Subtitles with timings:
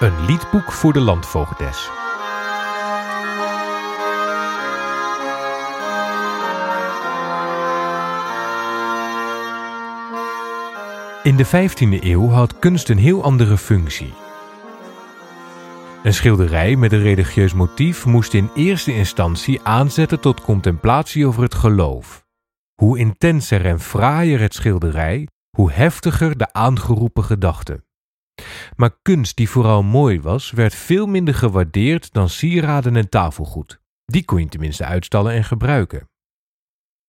[0.00, 1.90] Een liedboek voor de landvoogdes.
[11.22, 14.12] In de 15e eeuw had kunst een heel andere functie.
[16.02, 21.54] Een schilderij met een religieus motief moest in eerste instantie aanzetten tot contemplatie over het
[21.54, 22.24] geloof.
[22.74, 27.88] Hoe intenser en fraaier het schilderij, hoe heftiger de aangeroepen gedachte.
[28.76, 33.80] Maar kunst die vooral mooi was, werd veel minder gewaardeerd dan sieraden en tafelgoed.
[34.04, 36.08] Die kon je tenminste uitstallen en gebruiken.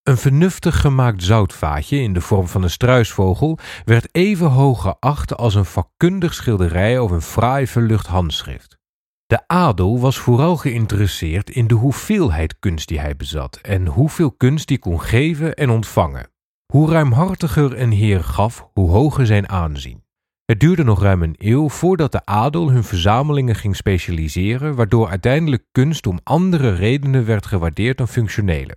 [0.03, 5.55] Een vernuftig gemaakt zoutvaatje in de vorm van een struisvogel werd even hoog geacht als
[5.55, 8.79] een vakkundig schilderij of een fraai verlucht handschrift.
[9.25, 14.69] De adel was vooral geïnteresseerd in de hoeveelheid kunst die hij bezat en hoeveel kunst
[14.69, 16.29] hij kon geven en ontvangen.
[16.73, 20.03] Hoe ruimhartiger een heer gaf, hoe hoger zijn aanzien.
[20.51, 25.63] Het duurde nog ruim een eeuw voordat de adel hun verzamelingen ging specialiseren, waardoor uiteindelijk
[25.71, 28.75] kunst om andere redenen werd gewaardeerd dan functionele.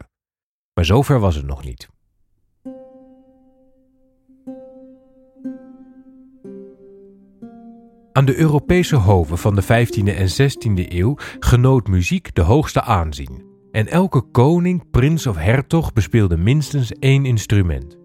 [0.75, 1.89] Maar zover was het nog niet.
[8.13, 13.45] Aan de Europese hoven van de 15e en 16e eeuw genoot muziek de hoogste aanzien.
[13.71, 18.04] En elke koning, prins of hertog bespeelde minstens één instrument.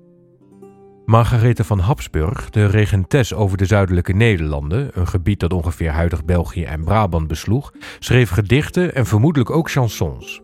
[1.09, 6.63] Margarethe van Habsburg, de regentes over de zuidelijke Nederlanden, een gebied dat ongeveer huidig België
[6.63, 10.41] en Brabant besloeg, schreef gedichten en vermoedelijk ook chansons.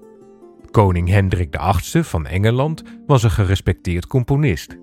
[0.71, 4.77] Koning Hendrik VIII van Engeland was een gerespecteerd componist.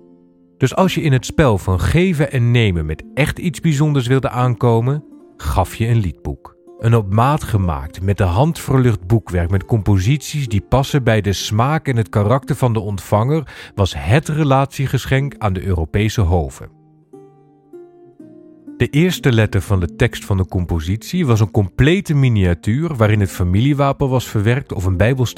[0.57, 4.29] Dus als je in het spel van geven en nemen met echt iets bijzonders wilde
[4.29, 5.03] aankomen,
[5.37, 6.52] gaf je een liedboek.
[6.83, 11.33] Een op maat gemaakt, met de hand verlucht boekwerk met composities die passen bij de
[11.33, 16.69] smaak en het karakter van de ontvanger, was het relatiegeschenk aan de Europese hoven.
[18.77, 23.31] De eerste letter van de tekst van de compositie was een complete miniatuur waarin het
[23.31, 25.33] familiewapen was verwerkt of een bijbels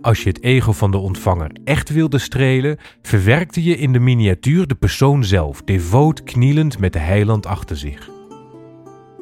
[0.00, 4.66] Als je het ego van de ontvanger echt wilde strelen, verwerkte je in de miniatuur
[4.66, 8.15] de persoon zelf, devoot knielend met de heiland achter zich.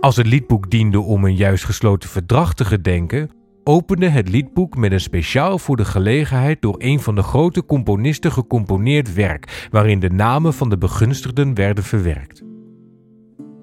[0.04, 3.30] Als het liedboek diende om een juist gesloten verdrag te gedenken,
[3.62, 8.32] opende het liedboek met een speciaal voor de gelegenheid door een van de grote componisten
[8.32, 12.42] gecomponeerd werk, waarin de namen van de begunstigden werden verwerkt.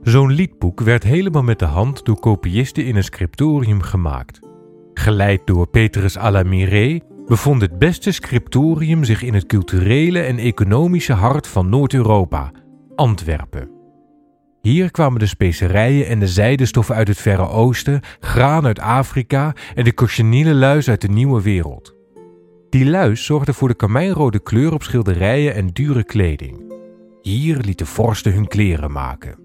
[0.01, 4.39] Zo'n liedboek werd helemaal met de hand door kopiisten in een scriptorium gemaakt.
[4.93, 11.47] Geleid door Petrus Alamiré bevond het beste scriptorium zich in het culturele en economische hart
[11.47, 12.51] van Noord-Europa,
[12.95, 13.80] Antwerpen.
[14.61, 19.83] Hier kwamen de specerijen en de zijdestoffen uit het Verre Oosten, graan uit Afrika en
[19.83, 21.95] de cochineele luis uit de Nieuwe Wereld.
[22.69, 26.73] Die luis zorgde voor de kamijnrode kleur op schilderijen en dure kleding.
[27.21, 29.39] Hier lieten vorsten hun kleren maken.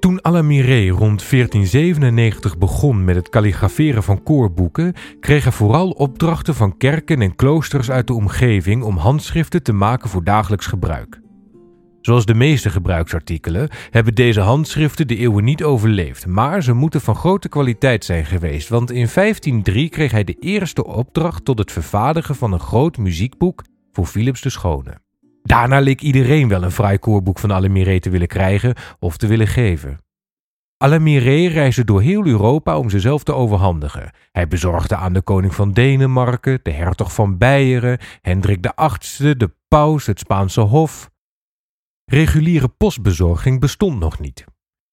[0.00, 6.76] Toen Alamiré rond 1497 begon met het kalligraferen van koorboeken, kreeg hij vooral opdrachten van
[6.76, 11.24] kerken en kloosters uit de omgeving om handschriften te maken voor dagelijks gebruik.
[12.06, 17.14] Zoals de meeste gebruiksartikelen hebben deze handschriften de eeuwen niet overleefd, maar ze moeten van
[17.14, 22.34] grote kwaliteit zijn geweest, want in 1503 kreeg hij de eerste opdracht tot het vervaardigen
[22.34, 24.98] van een groot muziekboek voor Philips de Schone.
[25.42, 29.48] Daarna leek iedereen wel een fraai koorboek van Alamiré te willen krijgen of te willen
[29.48, 29.98] geven.
[30.76, 34.10] Alamiré reisde door heel Europa om ze zelf te overhandigen.
[34.32, 40.06] Hij bezorgde aan de koning van Denemarken, de hertog van Beieren, Hendrik VIII, de paus,
[40.06, 41.14] het Spaanse hof.
[42.10, 44.44] Reguliere postbezorging bestond nog niet.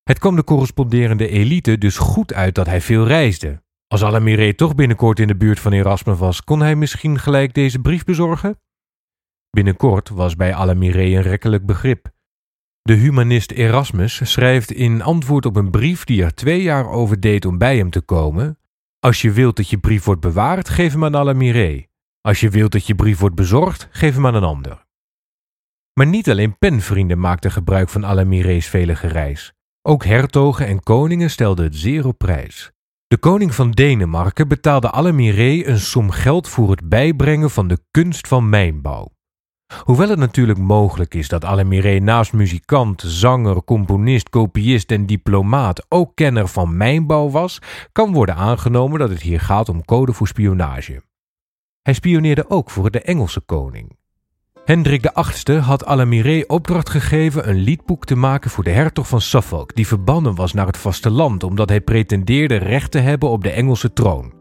[0.03, 3.63] Het kwam de corresponderende elite dus goed uit dat hij veel reisde.
[3.87, 7.79] Als Alamiré toch binnenkort in de buurt van Erasmus was, kon hij misschien gelijk deze
[7.79, 8.59] brief bezorgen?
[9.49, 12.11] Binnenkort was bij Alamiré een rekkelijk begrip.
[12.81, 17.45] De humanist Erasmus schrijft in antwoord op een brief die er twee jaar over deed
[17.45, 18.59] om bij hem te komen:
[18.99, 21.85] Als je wilt dat je brief wordt bewaard, geef hem aan Alamiré.
[22.21, 24.85] Als je wilt dat je brief wordt bezorgd, geef hem aan een ander.
[25.93, 29.53] Maar niet alleen penvrienden maakten gebruik van Alamiré's vele gereis.
[29.81, 32.71] Ook hertogen en koningen stelden het zeer op prijs.
[33.07, 38.27] De koning van Denemarken betaalde Alamiré een som geld voor het bijbrengen van de kunst
[38.27, 39.11] van mijnbouw.
[39.83, 46.15] Hoewel het natuurlijk mogelijk is dat Alamiré naast muzikant, zanger, componist, kopiist en diplomaat ook
[46.15, 47.59] kenner van mijnbouw was,
[47.91, 51.03] kan worden aangenomen dat het hier gaat om code voor spionage.
[51.81, 53.97] Hij spioneerde ook voor de Engelse koning.
[54.65, 59.75] Hendrik VIII had Alamiré opdracht gegeven een liedboek te maken voor de hertog van Suffolk,
[59.75, 63.93] die verbannen was naar het vasteland omdat hij pretendeerde recht te hebben op de Engelse
[63.93, 64.33] troon.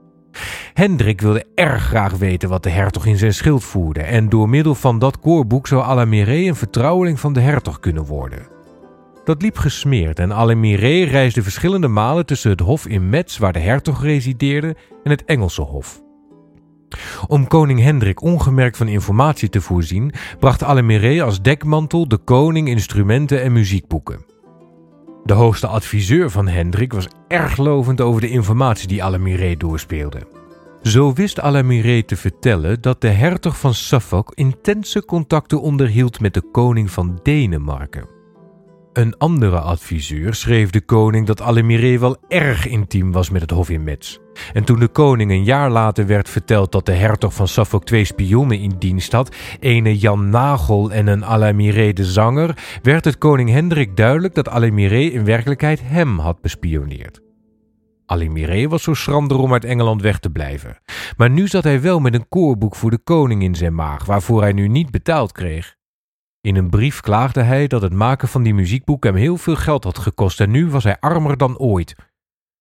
[0.74, 4.74] Hendrik wilde erg graag weten wat de hertog in zijn schild voerde en door middel
[4.74, 8.46] van dat koorboek zou Alamiré een vertrouweling van de hertog kunnen worden.
[9.24, 13.58] Dat liep gesmeerd en Alain reisde verschillende malen tussen het hof in Metz, waar de
[13.58, 16.01] hertog resideerde, en het Engelse hof.
[17.28, 23.42] Om koning Hendrik ongemerkt van informatie te voorzien, bracht Alain als dekmantel de koning instrumenten
[23.42, 24.24] en muziekboeken.
[25.24, 30.26] De hoogste adviseur van Hendrik was erg lovend over de informatie die Alain doorspeelde.
[30.82, 36.42] Zo wist Alain te vertellen dat de hertog van Suffolk intense contacten onderhield met de
[36.52, 38.21] koning van Denemarken.
[38.92, 43.70] Een andere adviseur schreef de koning dat Alain wel erg intiem was met het hof
[43.70, 44.18] in Metz.
[44.52, 48.04] En toen de koning een jaar later werd verteld dat de hertog van Suffolk twee
[48.04, 53.50] spionnen in dienst had, ene Jan Nagel en een Alain de zanger, werd het koning
[53.50, 57.20] Hendrik duidelijk dat Alain in werkelijkheid hem had bespioneerd.
[58.06, 60.78] Alain was zo schrander om uit Engeland weg te blijven.
[61.16, 64.40] Maar nu zat hij wel met een koorboek voor de koning in zijn maag, waarvoor
[64.42, 65.80] hij nu niet betaald kreeg.
[66.42, 69.84] In een brief klaagde hij dat het maken van die muziekboek hem heel veel geld
[69.84, 71.94] had gekost en nu was hij armer dan ooit.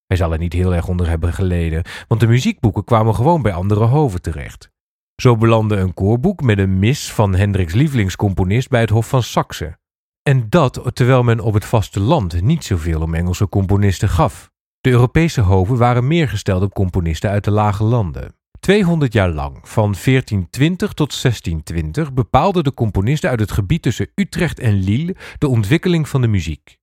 [0.05, 3.53] Hij zal er niet heel erg onder hebben geleden, want de muziekboeken kwamen gewoon bij
[3.53, 4.69] andere hoven terecht.
[5.15, 9.77] Zo belandde een koorboek met een mis van Hendriks lievelingscomponist bij het Hof van Saxe.
[10.21, 14.51] En dat terwijl men op het vasteland niet zoveel om Engelse componisten gaf.
[14.79, 18.35] De Europese hoven waren meer gesteld op componisten uit de lage landen.
[18.61, 24.59] 200 jaar lang, van 1420 tot 1620, bepaalden de componisten uit het gebied tussen Utrecht
[24.59, 26.77] en Lille de ontwikkeling van de muziek.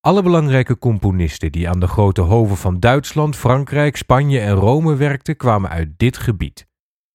[0.00, 5.36] Alle belangrijke componisten die aan de grote hoven van Duitsland, Frankrijk, Spanje en Rome werkten,
[5.36, 6.66] kwamen uit dit gebied.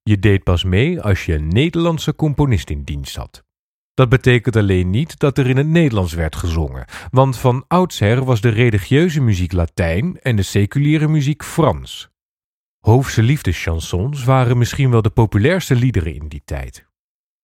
[0.01, 3.43] Je deed pas mee als je een Nederlandse componist in dienst had.
[3.93, 8.41] Dat betekent alleen niet dat er in het Nederlands werd gezongen, want van oudsher was
[8.41, 12.12] de religieuze muziek Latijn en de seculiere muziek Frans.
[12.83, 16.85] Hoofse liefdeschansons waren misschien wel de populairste liederen in die tijd.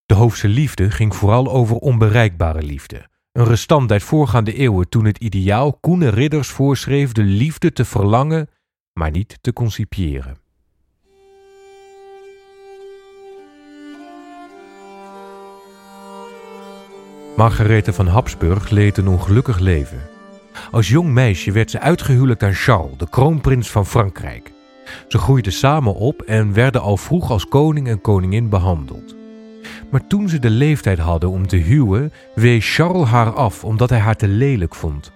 [0.05, 5.17] De Hoofse liefde ging vooral over onbereikbare liefde, een restant uit voorgaande eeuwen toen het
[5.17, 8.49] ideaal koene ridders voorschreef de liefde te verlangen,
[8.93, 10.37] maar niet te concipiëren.
[17.35, 20.01] Margarethe van Habsburg leed een ongelukkig leven.
[20.71, 24.57] Als jong meisje werd ze uitgehuwelijkd aan Charles, de kroonprins van Frankrijk.
[25.07, 29.15] Ze groeiden samen op en werden al vroeg als koning en koningin behandeld.
[29.91, 33.99] Maar toen ze de leeftijd hadden om te huwen, wees Charles haar af omdat hij
[33.99, 35.11] haar te lelijk vond.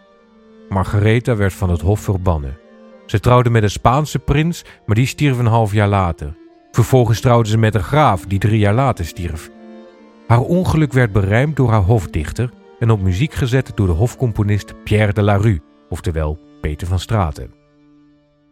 [0.70, 2.58] Margaretha werd van het hof verbannen.
[3.06, 6.36] Ze trouwde met een Spaanse prins, maar die stierf een half jaar later.
[6.72, 9.50] Vervolgens trouwde ze met een graaf, die drie jaar later stierf.
[10.28, 12.50] Haar ongeluk werd berijmd door haar hofdichter
[12.80, 17.63] en op muziek gezet door de hofcomponist Pierre de la Rue, oftewel Peter van Straten.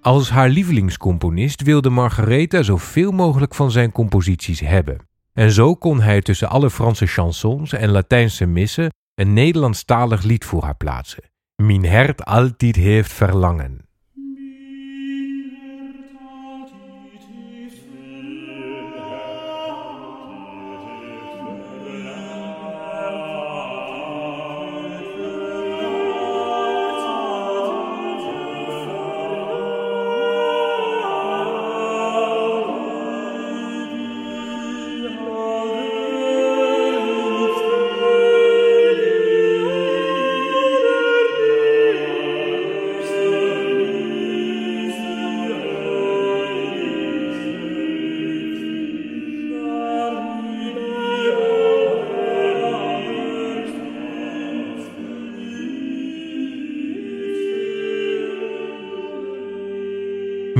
[0.01, 4.97] Als haar lievelingscomponist wilde Margaretha zoveel mogelijk van zijn composities hebben.
[5.33, 10.63] En zo kon hij tussen alle Franse chansons en Latijnse missen een Nederlandstalig lied voor
[10.63, 11.23] haar plaatsen.
[11.55, 13.89] Min hert altijd heeft verlangen.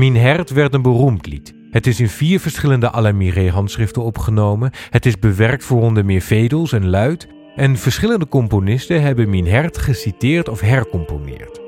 [0.02, 1.54] Min Hert werd een beroemd lied.
[1.70, 4.70] Het is in vier verschillende Alain handschriften opgenomen.
[4.90, 7.28] Het is bewerkt voor onder meer vedels en luid.
[7.56, 11.60] En verschillende componisten hebben Min Hert geciteerd of hercomponeerd.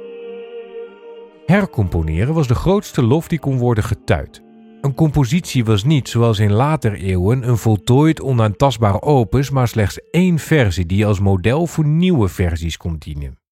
[1.46, 4.42] Hercomponeren was de grootste lof die kon worden getuid.
[4.80, 10.38] Een compositie was niet, zoals in later eeuwen, een voltooid onaantastbaar opus, maar slechts één
[10.38, 13.43] versie die als model voor nieuwe versies kon dienen.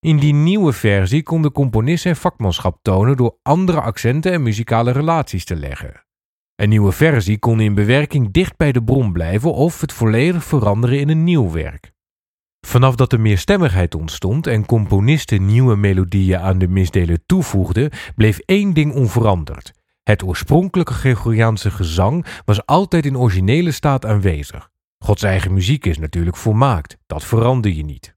[0.00, 4.90] In die nieuwe versie kon de componist zijn vakmanschap tonen door andere accenten en muzikale
[4.90, 6.04] relaties te leggen.
[6.54, 10.98] Een nieuwe versie kon in bewerking dicht bij de bron blijven of het volledig veranderen
[11.00, 11.92] in een nieuw werk.
[12.66, 18.38] Vanaf dat er meer stemmigheid ontstond en componisten nieuwe melodieën aan de misdelen toevoegden, bleef
[18.38, 19.72] één ding onveranderd.
[20.02, 24.70] Het oorspronkelijke Gregoriaanse gezang was altijd in originele staat aanwezig.
[24.98, 28.15] Gods eigen muziek is natuurlijk volmaakt, dat verander je niet.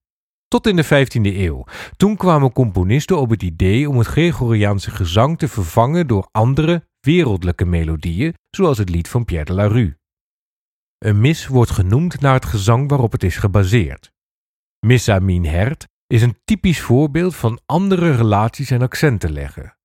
[0.50, 1.64] Tot in de 15e eeuw.
[1.98, 7.66] Toen kwamen componisten op het idee om het Gregoriaanse gezang te vervangen door andere, wereldlijke
[7.66, 9.98] melodieën, zoals het lied van Pierre de la Rue.
[10.98, 14.12] Een mis wordt genoemd naar het gezang waarop het is gebaseerd.
[14.86, 19.78] Missa min hert is een typisch voorbeeld van andere relaties en accenten leggen.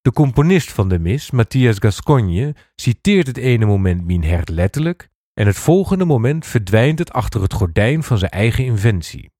[0.00, 5.56] De componist van de mis, Matthias Gascogne, citeert het ene moment Minhert letterlijk en het
[5.56, 9.30] volgende moment verdwijnt het achter het gordijn van zijn eigen inventie.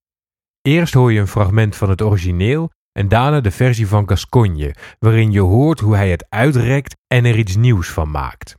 [0.63, 5.33] Eerst hoor je een fragment van het origineel en daarna de versie van Gascogne, waarin
[5.33, 8.57] je hoort hoe hij het uitrekt en er iets nieuws van maakt.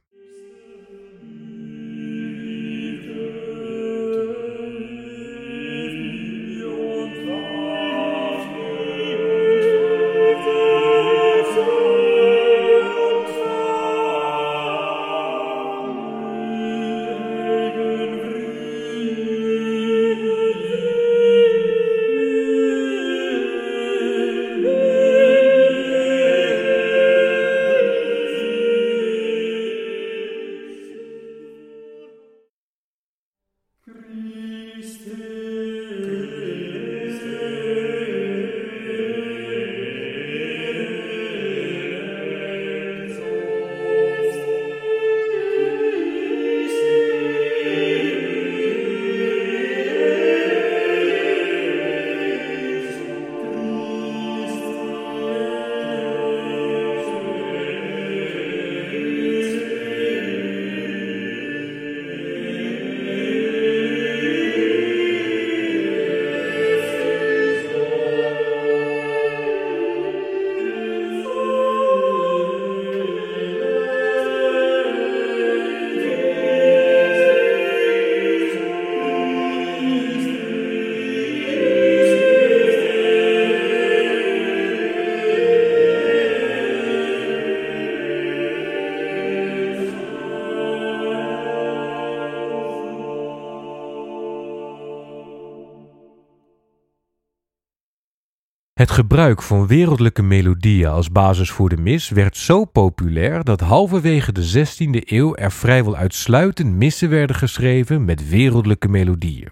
[98.73, 104.31] Het gebruik van wereldlijke melodieën als basis voor de mis werd zo populair dat halverwege
[104.31, 109.51] de 16e eeuw er vrijwel uitsluitend missen werden geschreven met wereldlijke melodieën.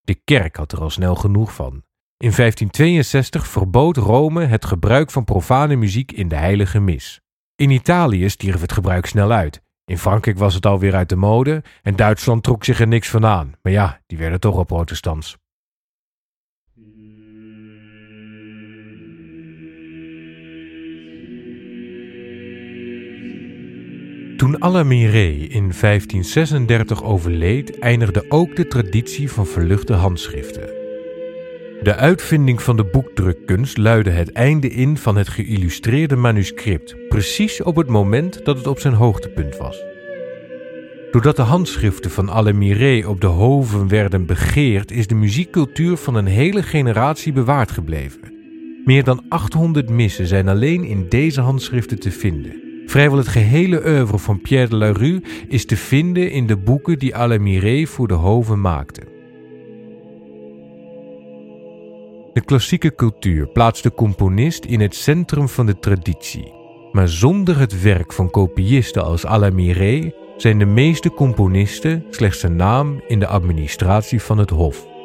[0.00, 1.72] De kerk had er al snel genoeg van.
[2.16, 7.20] In 1562 verbood Rome het gebruik van profane muziek in de heilige mis.
[7.54, 9.62] In Italië stierf het gebruik snel uit.
[9.84, 13.26] In Frankrijk was het alweer uit de mode en Duitsland trok zich er niks van
[13.26, 13.52] aan.
[13.62, 15.36] Maar ja, die werden toch al protestants.
[24.46, 30.68] Toen Alamiré in 1536 overleed, eindigde ook de traditie van verluchte handschriften.
[31.82, 37.76] De uitvinding van de boekdrukkunst luidde het einde in van het geïllustreerde manuscript, precies op
[37.76, 39.84] het moment dat het op zijn hoogtepunt was.
[41.10, 46.26] Doordat de handschriften van Alamiré op de hoven werden begeerd, is de muziekcultuur van een
[46.26, 48.34] hele generatie bewaard gebleven.
[48.84, 52.65] Meer dan 800 missen zijn alleen in deze handschriften te vinden.
[52.86, 56.98] Vrijwel het gehele oeuvre van Pierre de la Rue is te vinden in de boeken
[56.98, 59.02] die Alain voor de hoven maakte.
[62.32, 66.52] De klassieke cultuur plaatst de componist in het centrum van de traditie.
[66.92, 73.02] Maar zonder het werk van kopiisten als Alain zijn de meeste componisten slechts een naam
[73.06, 74.95] in de administratie van het hof.